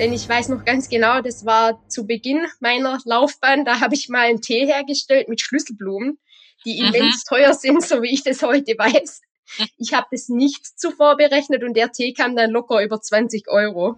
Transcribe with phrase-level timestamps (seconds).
[0.00, 4.08] Denn ich weiß noch ganz genau, das war zu Beginn meiner Laufbahn, da habe ich
[4.08, 6.18] mal einen Tee hergestellt mit Schlüsselblumen,
[6.64, 6.94] die mhm.
[6.94, 9.20] immens teuer sind, so wie ich das heute weiß.
[9.76, 13.96] Ich habe das nicht zuvor berechnet und der Tee kam dann locker über 20 Euro.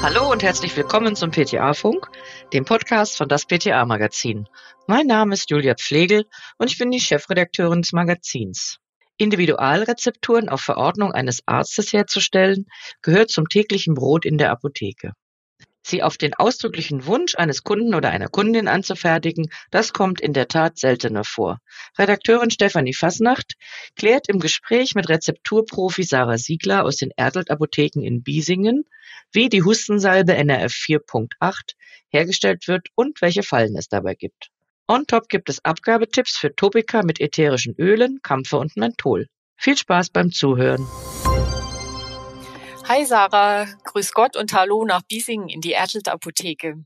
[0.00, 2.08] Hallo und herzlich willkommen zum PTA-Funk,
[2.54, 4.48] dem Podcast von das PTA-Magazin.
[4.86, 6.24] Mein Name ist Julia Pflegel
[6.56, 8.78] und ich bin die Chefredakteurin des Magazins.
[9.18, 12.66] Individualrezepturen auf Verordnung eines Arztes herzustellen,
[13.02, 15.12] gehört zum täglichen Brot in der Apotheke.
[15.88, 20.48] Sie auf den ausdrücklichen Wunsch eines Kunden oder einer Kundin anzufertigen, das kommt in der
[20.48, 21.60] Tat seltener vor.
[21.96, 23.54] Redakteurin Stefanie Fasnacht
[23.94, 28.82] klärt im Gespräch mit Rezepturprofi Sarah Siegler aus den Erdelt Apotheken in Biesingen,
[29.30, 31.76] wie die Hustensalbe NRF 4.8
[32.08, 34.50] hergestellt wird und welche Fallen es dabei gibt.
[34.88, 39.26] On top gibt es Abgabetipps für Topika mit ätherischen Ölen, Kampfer und Menthol.
[39.56, 40.86] Viel Spaß beim Zuhören.
[42.86, 46.84] Hi Sarah, grüß Gott und hallo nach Biesingen in die Ertelt Apotheke.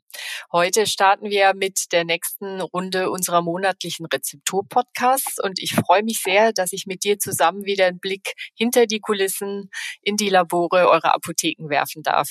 [0.50, 6.54] Heute starten wir mit der nächsten Runde unserer monatlichen Rezeptur-Podcasts und ich freue mich sehr,
[6.54, 9.68] dass ich mit dir zusammen wieder einen Blick hinter die Kulissen
[10.00, 12.30] in die Labore eurer Apotheken werfen darf.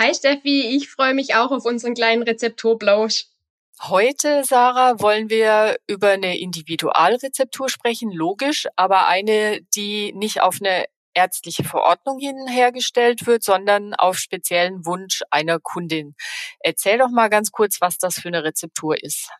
[0.00, 3.26] Hi Steffi, ich freue mich auch auf unseren kleinen Rezepturblausch.
[3.82, 10.84] Heute, Sarah, wollen wir über eine Individualrezeptur sprechen, logisch, aber eine, die nicht auf eine
[11.14, 16.14] ärztliche Verordnung hin hergestellt wird, sondern auf speziellen Wunsch einer Kundin.
[16.58, 19.30] Erzähl doch mal ganz kurz, was das für eine Rezeptur ist.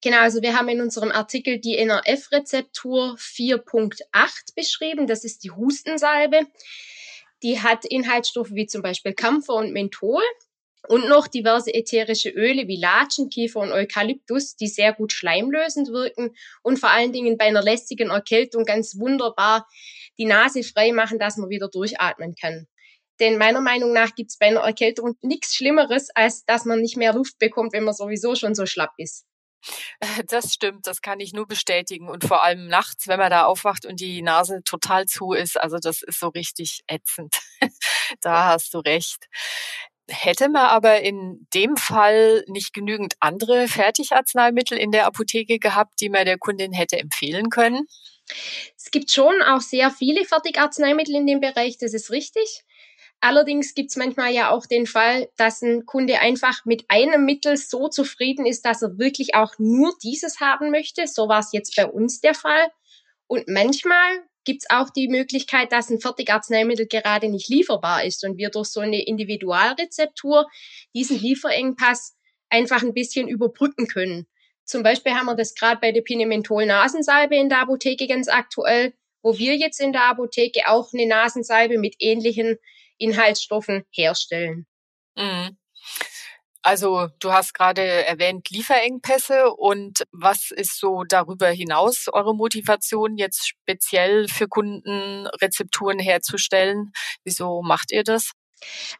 [0.00, 5.08] Genau, also wir haben in unserem Artikel die NRF-Rezeptur 4.8 beschrieben.
[5.08, 6.46] Das ist die Hustensalbe.
[7.42, 10.22] Die hat Inhaltsstoffe wie zum Beispiel Kampfer und Menthol
[10.88, 16.78] und noch diverse ätherische Öle wie Latschenkiefer und Eukalyptus, die sehr gut schleimlösend wirken und
[16.78, 19.66] vor allen Dingen bei einer lästigen Erkältung ganz wunderbar
[20.18, 22.66] die Nase frei machen, dass man wieder durchatmen kann.
[23.20, 26.96] Denn meiner Meinung nach gibt es bei einer Erkältung nichts Schlimmeres, als dass man nicht
[26.96, 29.26] mehr Luft bekommt, wenn man sowieso schon so schlapp ist.
[30.28, 32.08] Das stimmt, das kann ich nur bestätigen.
[32.08, 35.78] Und vor allem nachts, wenn man da aufwacht und die Nase total zu ist, also
[35.78, 37.40] das ist so richtig ätzend.
[38.20, 39.28] da hast du recht.
[40.08, 46.08] Hätte man aber in dem Fall nicht genügend andere Fertigarzneimittel in der Apotheke gehabt, die
[46.08, 47.86] man der Kundin hätte empfehlen können?
[48.76, 52.64] Es gibt schon auch sehr viele Fertigarzneimittel in dem Bereich, das ist richtig.
[53.20, 57.56] Allerdings gibt es manchmal ja auch den Fall, dass ein Kunde einfach mit einem Mittel
[57.56, 61.06] so zufrieden ist, dass er wirklich auch nur dieses haben möchte.
[61.06, 62.70] So war es jetzt bei uns der Fall.
[63.26, 68.38] Und manchmal gibt es auch die Möglichkeit, dass ein Fertigarzneimittel gerade nicht lieferbar ist und
[68.38, 70.46] wir durch so eine Individualrezeptur
[70.94, 72.16] diesen Lieferengpass
[72.48, 74.26] einfach ein bisschen überbrücken können.
[74.64, 79.36] Zum Beispiel haben wir das gerade bei der Pinementhol-Nasensalbe in der Apotheke ganz aktuell, wo
[79.36, 82.56] wir jetzt in der Apotheke auch eine Nasensalbe mit ähnlichen
[82.98, 84.66] Inhaltsstoffen herstellen.
[85.16, 85.56] Mhm.
[86.66, 93.46] Also du hast gerade erwähnt Lieferengpässe und was ist so darüber hinaus eure Motivation, jetzt
[93.46, 96.90] speziell für Kunden Rezepturen herzustellen?
[97.22, 98.32] Wieso macht ihr das?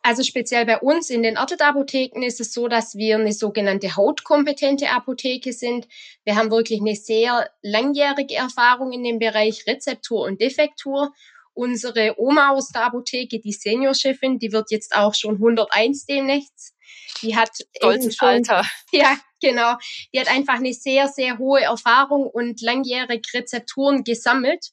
[0.01, 4.91] Also speziell bei uns in den Ortet-Apotheken ist es so, dass wir eine sogenannte hautkompetente
[4.91, 5.89] Apotheke sind.
[6.23, 11.13] Wir haben wirklich eine sehr langjährige Erfahrung in dem Bereich Rezeptur und Defektur.
[11.53, 16.76] Unsere Oma aus der Apotheke, die Seniorchefin, die wird jetzt auch schon 101 demnächst.
[17.23, 18.65] Die hat Stolzes schon, Alter.
[18.93, 19.77] Ja, genau.
[20.13, 24.71] Die hat einfach eine sehr, sehr hohe Erfahrung und langjährige Rezepturen gesammelt,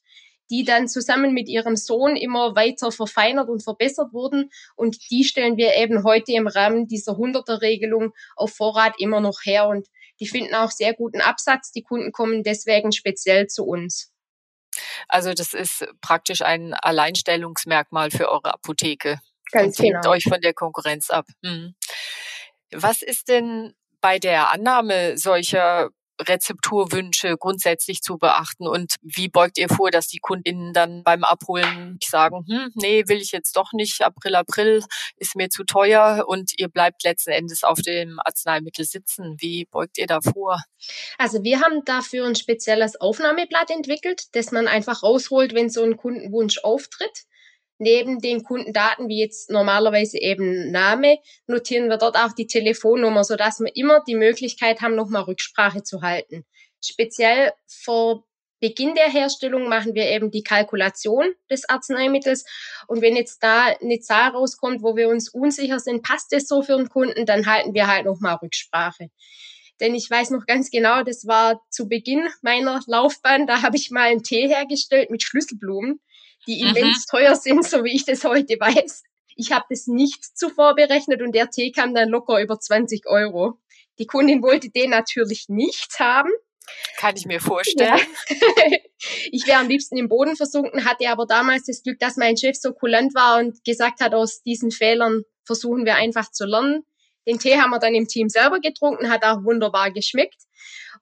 [0.50, 4.50] die dann zusammen mit ihrem Sohn immer weiter verfeinert und verbessert wurden.
[4.76, 9.68] Und die stellen wir eben heute im Rahmen dieser 100er-Regelung auf Vorrat immer noch her.
[9.68, 9.88] Und
[10.20, 11.72] die finden auch sehr guten Absatz.
[11.72, 14.12] Die Kunden kommen deswegen speziell zu uns.
[15.08, 19.20] Also das ist praktisch ein Alleinstellungsmerkmal für eure Apotheke.
[19.52, 20.10] Ganz und genau.
[20.10, 21.26] euch von der Konkurrenz ab.
[21.44, 21.74] Hm.
[22.74, 25.90] Was ist denn bei der Annahme solcher
[26.20, 31.98] Rezepturwünsche grundsätzlich zu beachten und wie beugt ihr vor, dass die Kundinnen dann beim Abholen
[32.04, 34.84] sagen, hm, nee, will ich jetzt doch nicht, April, April
[35.16, 39.36] ist mir zu teuer und ihr bleibt letzten Endes auf dem Arzneimittel sitzen.
[39.40, 40.62] Wie beugt ihr da vor?
[41.18, 45.96] Also wir haben dafür ein spezielles Aufnahmeblatt entwickelt, das man einfach rausholt, wenn so ein
[45.96, 47.24] Kundenwunsch auftritt.
[47.78, 53.60] Neben den Kundendaten, wie jetzt normalerweise eben Name, notieren wir dort auch die Telefonnummer, sodass
[53.60, 56.44] wir immer die Möglichkeit haben, nochmal Rücksprache zu halten.
[56.80, 58.24] Speziell vor
[58.60, 62.44] Beginn der Herstellung machen wir eben die Kalkulation des Arzneimittels.
[62.86, 66.62] Und wenn jetzt da eine Zahl rauskommt, wo wir uns unsicher sind, passt es so
[66.62, 69.10] für den Kunden, dann halten wir halt nochmal Rücksprache.
[69.80, 73.90] Denn ich weiß noch ganz genau, das war zu Beginn meiner Laufbahn, da habe ich
[73.90, 76.00] mal einen Tee hergestellt mit Schlüsselblumen
[76.46, 76.76] die mhm.
[76.76, 79.02] immens teuer sind, so wie ich das heute weiß.
[79.36, 83.58] Ich habe das nicht zuvor berechnet und der Tee kam dann locker über 20 Euro.
[83.98, 86.30] Die Kundin wollte den natürlich nicht haben.
[86.96, 87.98] Kann ich mir vorstellen.
[88.28, 88.36] Ja.
[89.30, 92.56] ich wäre am liebsten im Boden versunken, hatte aber damals das Glück, dass mein Chef
[92.56, 96.84] so kulant war und gesagt hat, aus diesen Fehlern versuchen wir einfach zu lernen.
[97.26, 100.42] Den Tee haben wir dann im Team selber getrunken, hat auch wunderbar geschmeckt.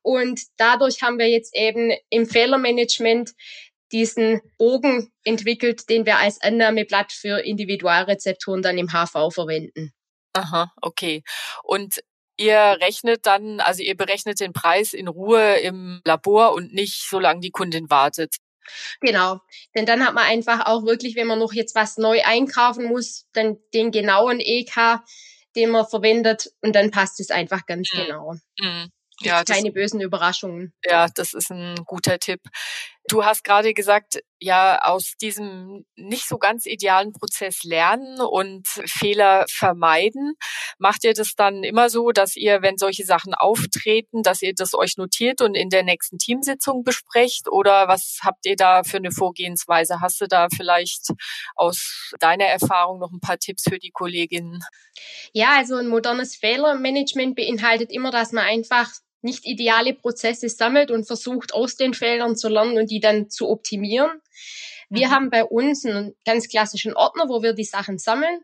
[0.02, 3.32] Und dadurch haben wir jetzt eben im Fehlermanagement
[3.92, 9.92] diesen Bogen entwickelt, den wir als Annahmeblatt für Individualrezepturen dann im HV verwenden.
[10.32, 11.22] Aha, okay.
[11.62, 12.02] Und
[12.36, 17.40] ihr rechnet dann, also ihr berechnet den Preis in Ruhe im Labor und nicht, solange
[17.40, 18.36] die Kundin wartet.
[19.00, 19.40] Genau,
[19.74, 23.26] denn dann hat man einfach auch wirklich, wenn man noch jetzt was neu einkaufen muss,
[23.32, 25.00] dann den genauen EK,
[25.56, 27.98] den man verwendet und dann passt es einfach ganz mhm.
[27.98, 28.34] genau.
[28.60, 28.90] Mhm.
[29.20, 30.72] Ja, keine das, bösen Überraschungen.
[30.84, 32.40] Ja, das ist ein guter Tipp.
[33.08, 39.44] Du hast gerade gesagt, ja, aus diesem nicht so ganz idealen Prozess lernen und Fehler
[39.48, 40.34] vermeiden.
[40.78, 44.74] Macht ihr das dann immer so, dass ihr, wenn solche Sachen auftreten, dass ihr das
[44.74, 47.50] euch notiert und in der nächsten Teamsitzung besprecht?
[47.50, 50.00] Oder was habt ihr da für eine Vorgehensweise?
[50.00, 51.08] Hast du da vielleicht
[51.56, 54.60] aus deiner Erfahrung noch ein paar Tipps für die Kolleginnen?
[55.32, 58.90] Ja, also ein modernes Fehlermanagement beinhaltet immer, dass man einfach
[59.22, 63.48] nicht ideale Prozesse sammelt und versucht aus den Fehlern zu lernen und die dann zu
[63.48, 64.10] optimieren.
[64.90, 65.10] Wir mhm.
[65.12, 68.40] haben bei uns einen ganz klassischen Ordner, wo wir die Sachen sammeln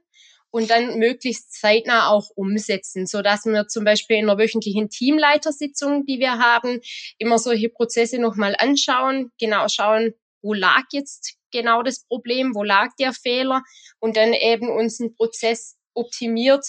[0.51, 6.07] und dann möglichst zeitnah auch umsetzen, so dass wir zum Beispiel in einer wöchentlichen Teamleitersitzung,
[6.07, 6.81] die wir haben,
[7.19, 12.95] immer solche Prozesse nochmal anschauen, genau schauen, wo lag jetzt genau das Problem, wo lag
[12.99, 13.63] der Fehler
[13.99, 16.65] und dann eben unseren Prozess optimiert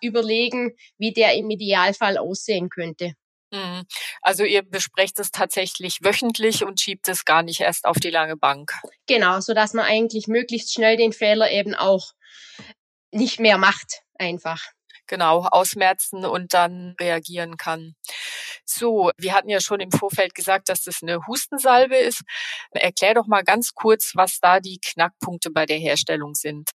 [0.00, 3.14] überlegen, wie der im Idealfall aussehen könnte.
[3.50, 3.84] Mhm.
[4.20, 8.36] Also ihr besprecht es tatsächlich wöchentlich und schiebt es gar nicht erst auf die lange
[8.36, 8.72] Bank.
[9.06, 12.12] Genau, so dass man eigentlich möglichst schnell den Fehler eben auch
[13.10, 14.62] nicht mehr macht, einfach.
[15.06, 17.94] Genau, ausmerzen und dann reagieren kann.
[18.66, 22.20] So, wir hatten ja schon im Vorfeld gesagt, dass das eine Hustensalbe ist.
[22.72, 26.70] Erklär doch mal ganz kurz, was da die Knackpunkte bei der Herstellung sind.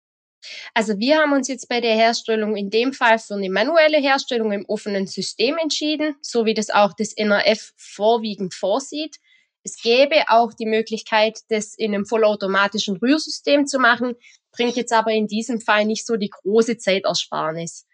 [0.73, 4.51] Also wir haben uns jetzt bei der Herstellung in dem Fall für eine manuelle Herstellung
[4.51, 9.17] im offenen System entschieden, so wie das auch das NRF vorwiegend vorsieht.
[9.63, 14.15] Es gäbe auch die Möglichkeit, das in einem vollautomatischen Rührsystem zu machen,
[14.51, 17.85] bringt jetzt aber in diesem Fall nicht so die große Zeitersparnis.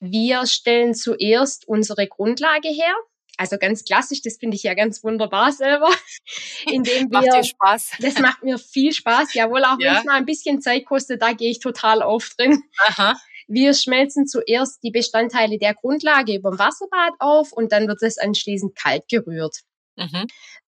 [0.00, 2.94] Wir stellen zuerst unsere Grundlage her,
[3.36, 5.90] also ganz klassisch, das finde ich ja ganz wunderbar selber.
[6.66, 7.92] Indem wir, macht dir Spaß?
[8.00, 9.92] Das macht mir viel Spaß, jawohl, auch ja.
[9.92, 12.62] wenn es mal ein bisschen Zeit kostet, da gehe ich total auf drin.
[12.78, 13.16] Aha.
[13.46, 18.18] Wir schmelzen zuerst die Bestandteile der Grundlage über dem Wasserbad auf und dann wird es
[18.18, 19.58] anschließend kalt gerührt.
[19.96, 20.26] Mhm.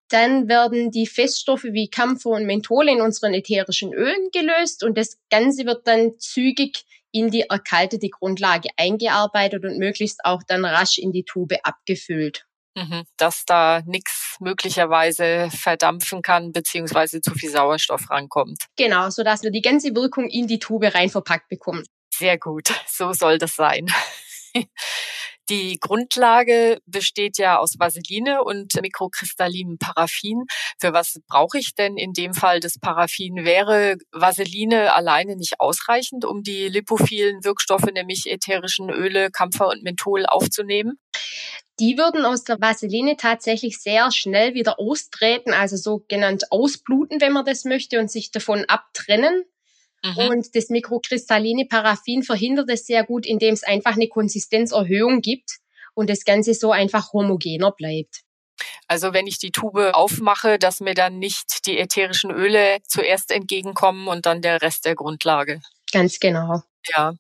[0.09, 5.19] Dann werden die Feststoffe wie Kampfer und Menthol in unseren ätherischen Ölen gelöst und das
[5.31, 11.13] Ganze wird dann zügig in die erkaltete Grundlage eingearbeitet und möglichst auch dann rasch in
[11.13, 12.47] die Tube abgefüllt.
[12.77, 13.05] Mhm.
[13.17, 18.67] dass da nichts möglicherweise verdampfen kann, beziehungsweise zu viel Sauerstoff rankommt.
[18.77, 21.85] Genau, so dass wir die ganze Wirkung in die Tube rein verpackt bekommen.
[22.13, 23.87] Sehr gut, so soll das sein.
[25.49, 30.45] Die Grundlage besteht ja aus Vaseline und mikrokristallinem Paraffin.
[30.81, 33.45] Für was brauche ich denn in dem Fall das Paraffin?
[33.45, 40.27] Wäre Vaseline alleine nicht ausreichend, um die lipophilen Wirkstoffe, nämlich ätherischen Öle, Kampfer und Menthol
[40.27, 40.99] aufzunehmen?
[41.79, 47.45] Die würden aus der Vaseline tatsächlich sehr schnell wieder austreten, also sogenannt ausbluten, wenn man
[47.45, 49.45] das möchte, und sich davon abtrennen.
[50.03, 50.29] Mhm.
[50.29, 55.59] Und das mikrokristalline Paraffin verhindert es sehr gut, indem es einfach eine Konsistenzerhöhung gibt
[55.95, 58.23] und das Ganze so einfach homogener bleibt.
[58.89, 64.09] Also wenn ich die Tube aufmache, dass mir dann nicht die ätherischen Öle zuerst entgegenkommen
[64.09, 65.61] und dann der Rest der Grundlage.
[65.93, 66.63] Ganz genau.
[66.97, 67.15] Ja.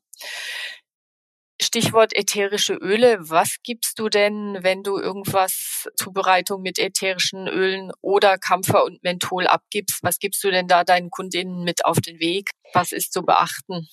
[1.61, 3.17] Stichwort ätherische Öle.
[3.21, 9.47] Was gibst du denn, wenn du irgendwas Zubereitung mit ätherischen Ölen oder Kampfer und Menthol
[9.47, 10.03] abgibst?
[10.03, 12.51] Was gibst du denn da deinen Kundinnen mit auf den Weg?
[12.75, 13.89] Was ist zu beachten?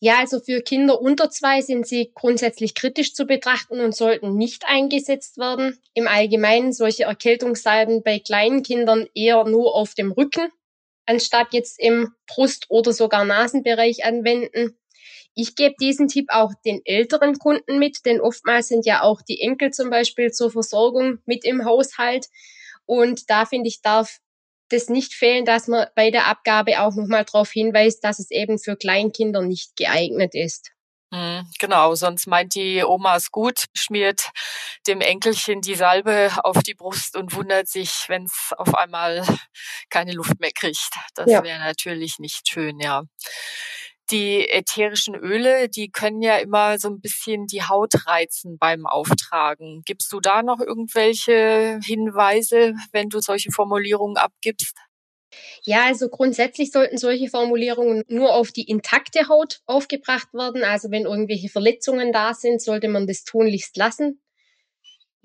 [0.00, 4.64] Ja, also für Kinder unter zwei sind sie grundsätzlich kritisch zu betrachten und sollten nicht
[4.66, 5.78] eingesetzt werden.
[5.94, 10.50] Im Allgemeinen solche Erkältungssalben bei kleinen Kindern eher nur auf dem Rücken,
[11.06, 14.76] anstatt jetzt im Brust- oder sogar Nasenbereich anwenden.
[15.34, 19.40] Ich gebe diesen Tipp auch den älteren Kunden mit, denn oftmals sind ja auch die
[19.40, 22.28] Enkel zum Beispiel zur Versorgung mit im Haushalt.
[22.86, 24.18] Und da finde ich, darf
[24.68, 28.58] das nicht fehlen, dass man bei der Abgabe auch nochmal darauf hinweist, dass es eben
[28.58, 30.70] für Kleinkinder nicht geeignet ist.
[31.14, 34.30] Hm, genau, sonst meint die Oma es gut, schmiert
[34.88, 39.24] dem Enkelchen die Salbe auf die Brust und wundert sich, wenn es auf einmal
[39.90, 40.90] keine Luft mehr kriegt.
[41.14, 41.44] Das ja.
[41.44, 43.02] wäre natürlich nicht schön, ja.
[44.10, 49.82] Die ätherischen Öle, die können ja immer so ein bisschen die Haut reizen beim Auftragen.
[49.86, 54.76] Gibst du da noch irgendwelche Hinweise, wenn du solche Formulierungen abgibst?
[55.64, 60.62] Ja, also grundsätzlich sollten solche Formulierungen nur auf die intakte Haut aufgebracht werden.
[60.62, 64.20] Also wenn irgendwelche Verletzungen da sind, sollte man das tunlichst lassen.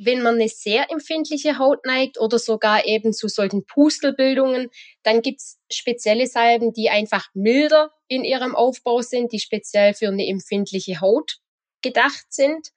[0.01, 4.69] Wenn man eine sehr empfindliche Haut neigt oder sogar eben zu solchen Pustelbildungen,
[5.03, 10.25] dann gibt's spezielle Salben, die einfach milder in ihrem Aufbau sind, die speziell für eine
[10.25, 11.39] empfindliche Haut
[11.81, 12.69] gedacht sind.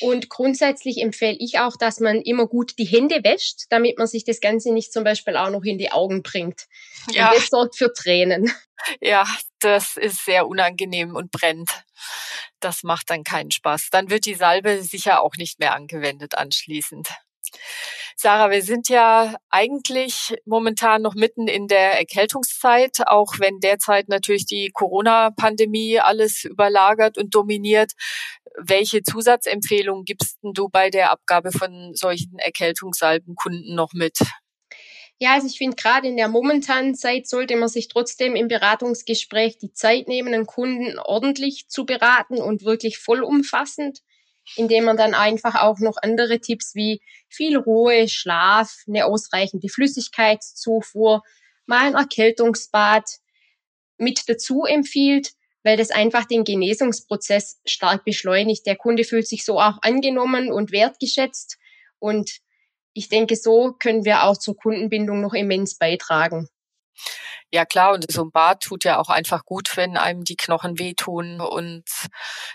[0.00, 4.24] Und grundsätzlich empfehle ich auch, dass man immer gut die Hände wäscht, damit man sich
[4.24, 6.68] das Ganze nicht zum Beispiel auch noch in die Augen bringt.
[7.10, 7.28] Ja.
[7.28, 8.52] Und das sorgt für Tränen.
[9.02, 9.26] Ja,
[9.58, 11.68] das ist sehr unangenehm und brennt.
[12.60, 13.88] Das macht dann keinen Spaß.
[13.90, 17.08] Dann wird die Salbe sicher auch nicht mehr angewendet anschließend.
[18.16, 24.44] Sarah, wir sind ja eigentlich momentan noch mitten in der Erkältungszeit, auch wenn derzeit natürlich
[24.44, 27.92] die Corona-Pandemie alles überlagert und dominiert.
[28.58, 34.18] Welche Zusatzempfehlungen gibst du bei der Abgabe von solchen Erkältungssalben Kunden noch mit?
[35.20, 39.58] Ja, also ich finde, gerade in der momentanen Zeit sollte man sich trotzdem im Beratungsgespräch
[39.58, 44.00] die Zeit nehmen, einen Kunden ordentlich zu beraten und wirklich vollumfassend
[44.56, 51.22] indem man dann einfach auch noch andere Tipps wie viel Ruhe, Schlaf, eine ausreichende Flüssigkeitszufuhr,
[51.66, 53.04] mal ein Erkältungsbad
[53.98, 58.66] mit dazu empfiehlt, weil das einfach den Genesungsprozess stark beschleunigt.
[58.66, 61.58] Der Kunde fühlt sich so auch angenommen und wertgeschätzt
[61.98, 62.40] und
[62.92, 66.48] ich denke, so können wir auch zur Kundenbindung noch immens beitragen.
[67.52, 70.78] Ja klar, und so ein Bad tut ja auch einfach gut, wenn einem die Knochen
[70.78, 71.40] wehtun.
[71.40, 71.84] Und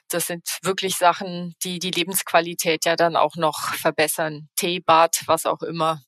[0.09, 4.47] das sind wirklich Sachen, die die Lebensqualität ja dann auch noch verbessern.
[4.55, 6.01] Tee, Bad, was auch immer.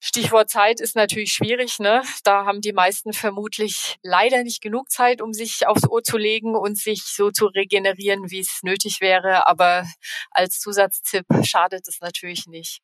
[0.00, 2.02] Stichwort Zeit ist natürlich schwierig, ne?
[2.22, 6.54] Da haben die meisten vermutlich leider nicht genug Zeit, um sich aufs Ohr zu legen
[6.54, 9.48] und sich so zu regenerieren, wie es nötig wäre.
[9.48, 9.84] Aber
[10.30, 12.80] als Zusatztipp schadet es natürlich nicht.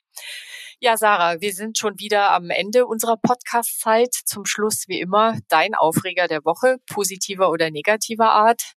[0.80, 4.12] Ja, Sarah, wir sind schon wieder am Ende unserer Podcast-Zeit.
[4.24, 8.74] Zum Schluss, wie immer, dein Aufreger der Woche, positiver oder negativer Art.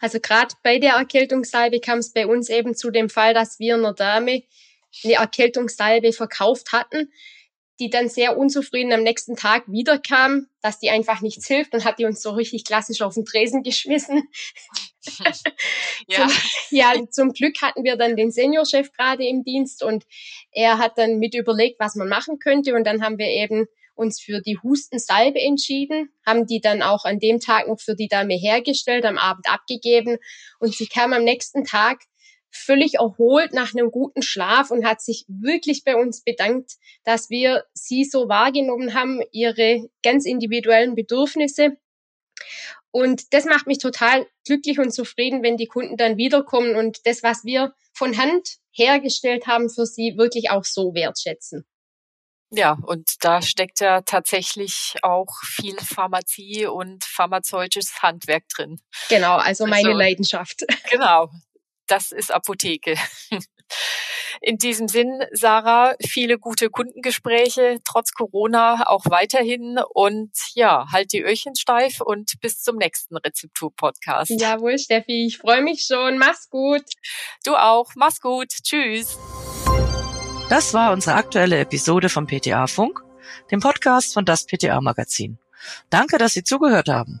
[0.00, 3.74] Also gerade bei der Erkältungssalbe kam es bei uns eben zu dem Fall, dass wir
[3.74, 4.44] einer Dame
[5.04, 7.10] eine Erkältungssalbe verkauft hatten
[7.80, 11.72] die dann sehr unzufrieden am nächsten Tag wiederkam, dass die einfach nichts hilft.
[11.72, 14.28] Dann hat die uns so richtig klassisch auf den Tresen geschmissen.
[16.06, 16.28] ja.
[16.28, 16.36] Zum,
[16.70, 20.04] ja, zum Glück hatten wir dann den Seniorchef gerade im Dienst und
[20.52, 22.74] er hat dann mit überlegt, was man machen könnte.
[22.74, 27.18] Und dann haben wir eben uns für die Hustensalbe entschieden, haben die dann auch an
[27.18, 30.18] dem Tag noch für die Dame hergestellt, am Abend abgegeben
[30.58, 31.98] und sie kam am nächsten Tag
[32.50, 36.72] völlig erholt nach einem guten Schlaf und hat sich wirklich bei uns bedankt,
[37.04, 41.76] dass wir sie so wahrgenommen haben, ihre ganz individuellen Bedürfnisse.
[42.90, 47.22] Und das macht mich total glücklich und zufrieden, wenn die Kunden dann wiederkommen und das,
[47.22, 51.64] was wir von Hand hergestellt haben, für sie wirklich auch so wertschätzen.
[52.52, 58.80] Ja, und da steckt ja tatsächlich auch viel Pharmazie und pharmazeutisches Handwerk drin.
[59.08, 60.64] Genau, also meine also, Leidenschaft.
[60.90, 61.30] Genau,
[61.90, 62.96] das ist Apotheke.
[64.40, 69.78] In diesem Sinn, Sarah, viele gute Kundengespräche, trotz Corona auch weiterhin.
[69.92, 74.30] Und ja, halt die Öhrchen steif und bis zum nächsten Rezeptur-Podcast.
[74.30, 76.18] Jawohl, Steffi, ich freue mich schon.
[76.18, 76.84] Mach's gut.
[77.44, 77.90] Du auch.
[77.96, 78.48] Mach's gut.
[78.62, 79.18] Tschüss.
[80.48, 83.04] Das war unsere aktuelle Episode vom PTA Funk,
[83.50, 85.38] dem Podcast von das PTA Magazin.
[85.90, 87.20] Danke, dass Sie zugehört haben.